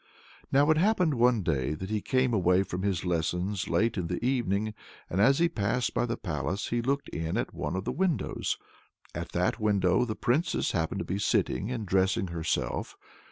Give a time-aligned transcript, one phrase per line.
[0.51, 4.25] Now it happened one day that he came away from his lessons late in the
[4.25, 4.73] evening,
[5.11, 8.57] and as he passed by the palace he looked in at one of the windows.
[9.13, 12.97] At that window the Princess happened to be sitting and dressing herself.